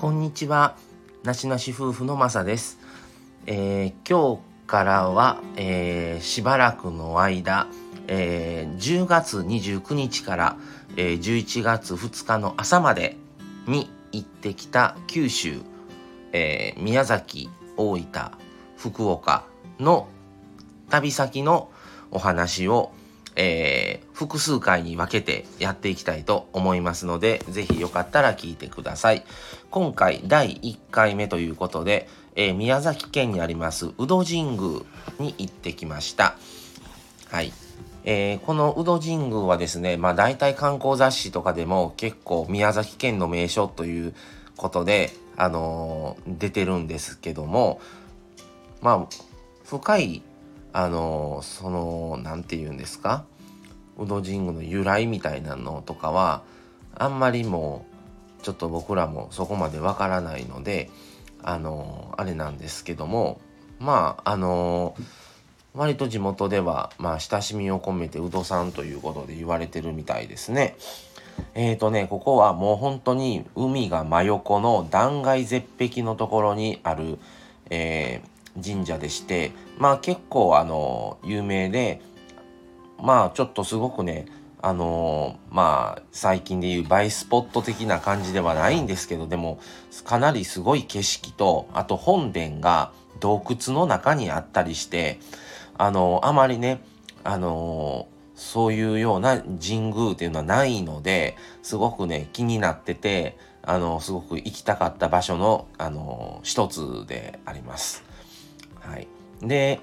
[0.00, 0.76] こんにちは。
[1.24, 2.78] なしなし夫婦のまさです。
[3.44, 7.66] えー今日からは、えーしばらくの間、
[8.08, 10.56] えー10月29日から、
[10.96, 13.18] えー11月2日の朝まで
[13.66, 15.60] に行ってきた九州、
[16.32, 18.30] えー宮崎、大分、
[18.78, 19.44] 福岡
[19.78, 20.08] の
[20.88, 21.70] 旅先の
[22.10, 22.92] お話を、
[23.36, 29.24] えー複数回に分けてやっていきたいと思いますので、ぜひよかったら聞いてください。
[29.70, 34.58] 今回第1回目ということで、えー宮崎県にあります宇戸神宮
[35.18, 36.36] に行ってきました。
[37.30, 37.52] はい。
[38.04, 44.14] えーこの宇戸神宮はですね、まあ大体観光雑誌とかでも結構宮崎県の名所という
[44.56, 47.80] ことで、あの出てるんですけども、
[48.82, 49.14] まあ、
[49.64, 50.22] 深い、
[50.72, 53.24] あのその、なんて言うんですか、
[53.98, 56.42] 宇戸神宮の由来みたいなのとかは、
[56.94, 57.84] あんまりも
[58.40, 60.90] う、ちょっと僕らもそこまでわからないので、
[61.42, 63.40] あのあれなんですけども、
[63.78, 64.94] まあ、あの
[65.74, 70.76] 割と地元では、まあ、親しみを込めて宇戸さんということで言われてるみたいですね。
[71.54, 77.18] えーとね、ここはもう本当に海が真横の断崖絶壁のところにある、
[77.70, 78.20] え
[78.62, 82.00] 神社でして、まあ結構あの、有名で、
[82.98, 84.26] まあちょっとすごくね、
[84.62, 89.58] あのまあ最近でいう映えスポット的な感じではないんですけど、でも
[90.04, 95.18] かなりすごい景色と、あと本殿が洞窟の中にあったりして、
[95.78, 96.82] あのあまりね、
[97.24, 108.09] あのそういうような神宮っていうのはないので、すごくね、気になってて、あのすごく行きたかった場所の、あの一つであります。
[108.80, 109.08] はい。
[109.42, 109.80] で、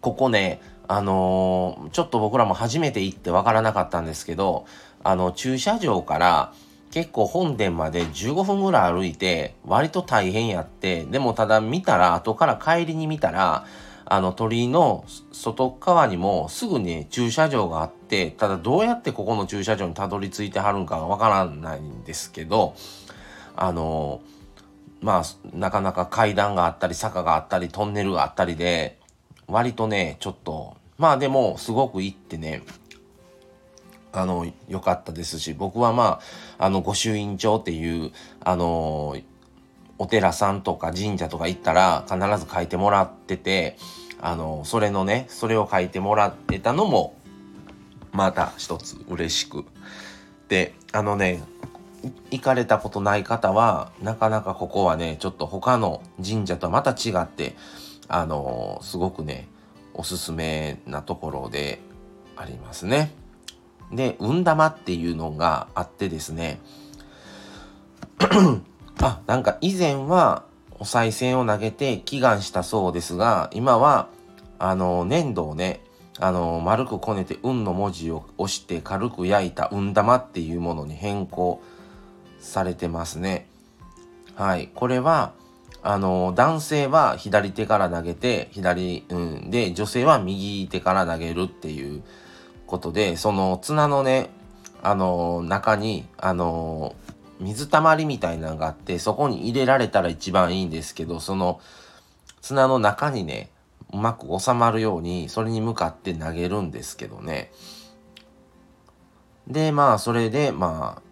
[0.00, 4.66] ここね、あのーちょっと僕らも初めて行ってわからなかったんですけど、
[5.04, 6.52] あの、駐車場から
[6.90, 13.66] 結構本殿まで15分ぐらい歩いて、割と大変やって、でもただ見たら、後から帰りに見たら、
[14.04, 22.74] あの鳥居の外側にもすぐに駐車場があって、ただどうやってここの駐車場にたどり着いてはるんかがわからないんですけど、
[23.56, 24.20] あの
[25.02, 28.98] まあ、なかなか階段があったり、坂があったり、トンネルがあったりで、
[29.48, 32.62] 割とね、ちょっと、まあでも、すごく行ってね、
[34.12, 36.20] あの、良かったですし、僕はま
[36.58, 39.16] あ、あの、御朱印帳っていう、あの、
[39.98, 43.76] お寺さんとか神社とか行ったら必ず書いてもらってて、
[44.20, 47.16] あの、それのね、それを書いてもらってたのも、
[48.12, 49.64] また一つ嬉しく。
[50.48, 51.42] で、あのね、
[52.30, 57.54] 行かれたことない方は、なかなかここはね、ちょっと他の神社とはまた違って、
[58.08, 59.48] あのすごくね、
[59.94, 61.80] おすすめなところで
[62.36, 63.12] ありますね。
[63.92, 66.60] で、運玉っていうのがあってですね、
[69.00, 70.44] あ、なんか以前は
[70.78, 74.08] お賽銭を投げて祈願したそうですが、今は、
[74.58, 75.80] あの、粘土をね、
[76.18, 81.62] あの、丸くこねて運の文字を押して軽く焼いた運玉っていうものに変更
[82.42, 83.46] されてますね。
[84.34, 84.68] はい。
[84.74, 85.32] これは、
[85.82, 92.02] あの、男性は左手から投げて、左、うん、で、女性は右手から投げるっていう
[92.66, 94.30] ことで、その綱のね、
[94.82, 96.94] あの、中に、あの、
[97.40, 101.60] 水たまりみたいなのがあって、そこに入れられたら一番いいんですけど、その
[102.40, 103.50] 綱の中にね、
[103.92, 107.52] うまく収まるように、それに向かって投げるんですけどね。
[109.48, 111.11] で、まあ、それで、まあ、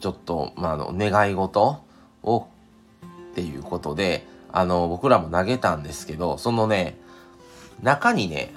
[0.00, 1.82] ちょっと、まあ、あの、願い事
[2.22, 6.98] を、っていうことで、あの、僕らも投げたんですけど、そのね、
[7.82, 8.54] 中にね、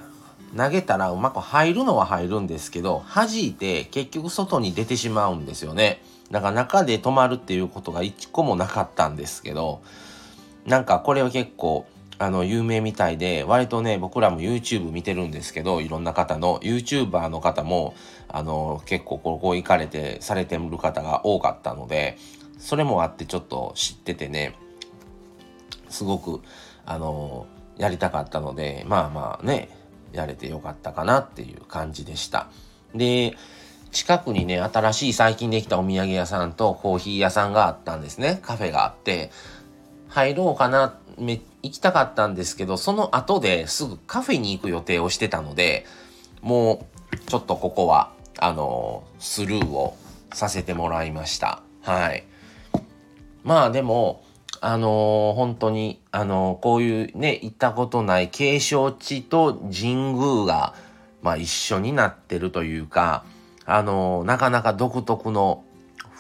[0.56, 6.02] 投げたらうまく入るのは入るんですけど、弾いて結局外に出てしまうんですよね。
[6.32, 9.82] だから中で止まるっていうことが一個もなかったんですけど、
[10.66, 11.86] なんかこれは結構、
[12.20, 17.96] あの、有名みたいで、割とね、僕らも YouTube 見てるんですけど、いろんな方の、YouTuber の方も、
[18.28, 22.18] あの、結構ここ行かれて、されてる方が多かったので、
[22.58, 24.54] それもあってちょっと知っててね、
[25.88, 26.42] すごく、
[26.86, 29.70] あの、やりたかったので、まあまあね、
[30.12, 32.50] やれてよかったかなっていう感じでした。
[32.94, 33.34] で、
[33.92, 38.40] 近くにね、新しい最近できたお土産屋さんとコーヒー屋さんがあったんですね。
[38.42, 39.32] カフェがあって、
[40.10, 45.86] 入ろうかな、め行きたかったんですけど、その後ですぐカフェに行く予定をしてたので、
[46.42, 49.98] もうちょっとここは、あの、スルーを
[50.34, 51.62] させてもらいました。
[51.82, 52.24] はい。
[53.44, 54.24] まあでも、
[54.62, 60.74] あのー本当に、あのーこういうね、行ったことない景勝地と神宮が、
[61.22, 63.24] まあ一緒になってるというか、
[63.66, 65.64] あのーなかなか独特の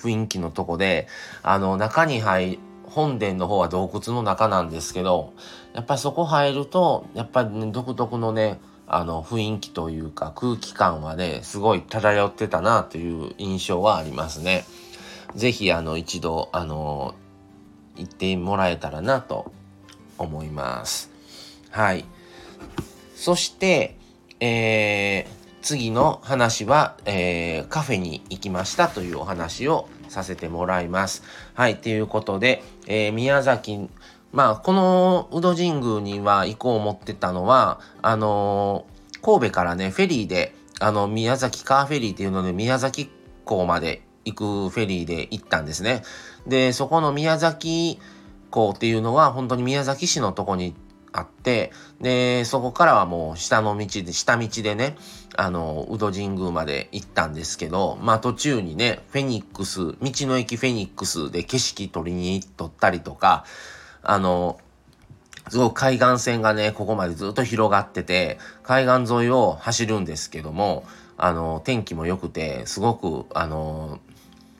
[0.02, 1.08] 雰囲気のとこで、
[1.44, 5.34] あの、中に入、本殿の方は洞窟の中なんですけど、
[5.74, 14.66] やっぱりそこ入ると、やっぱりね、独特のね、あの、雰囲気というか空気感はね、すごい漂ってたなという印象はありますね。
[15.36, 17.14] ぜひ、あの、一度、あの、
[17.96, 19.52] 行ってもらえたらなと
[20.18, 21.12] 思います。
[21.70, 22.06] はい。
[23.16, 23.98] そして、
[24.40, 31.24] えー、次の話は、えー、カフェに行きましたというお話をさせてもらいます。
[31.54, 33.90] はい、ということで、えー、宮崎、
[34.32, 43.10] まあ、この宇土神宮には行こう思ってたのは、あのー、神戸からね、フェリーで、あの、宮崎カーフェリーっていうので、宮崎
[43.46, 46.04] 港まで行くフェリーで行ったんですね。
[46.48, 48.00] で、そこの宮崎
[48.52, 50.76] 港っていうのは、本当に宮崎市のとこに
[51.12, 51.72] あって、
[52.02, 54.96] で、そこからはもう下の道で、下道でね、
[55.36, 63.46] あの、宇土神宮まで行ったんですけど、まあ途中にね、フェニックス、道の駅フェニックスで景色撮りに撮ったりとか、
[64.04, 64.60] あの、
[65.50, 70.84] すごく海岸線がね、ここまでずっと広がってて、海岸沿いを走るんですけども、
[71.18, 74.00] あの、天気も良くて、すごく、あの、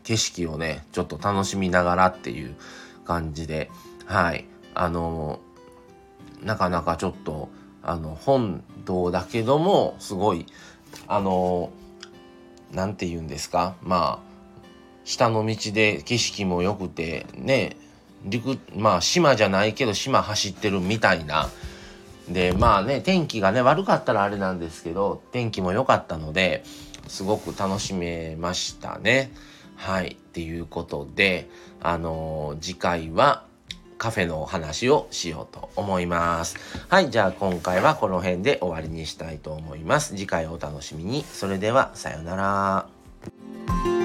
[0.04, 2.56] 景色をね、ちょっと楽しみながらっていう
[3.06, 3.70] 感じで、
[4.06, 5.40] はい、あの、
[6.44, 7.50] なかなかちょっと
[7.84, 10.46] あの本堂だけどもすごい
[11.08, 11.72] あの
[12.72, 13.76] 何て言うんですか？
[13.82, 14.30] まあ
[15.06, 17.78] 下の道で景色も良くてね
[18.26, 21.50] 陸まあ島じゃないけど島走ってるみたいな
[22.30, 26.64] でまあね天気がね悪かったらあれなんですけど天気も良かったので
[27.08, 29.32] すごく楽しめましたね。
[29.76, 30.10] はい。
[30.10, 31.50] っていうことで、
[31.82, 33.46] あの、次回は、
[34.00, 36.56] カフェのお話をしようと思います。
[36.88, 40.16] はい、じゃあ今回はこの辺で終わりにしたいと思います。
[40.16, 41.24] 次回お楽しみに。
[41.24, 43.99] それでは、さようなら。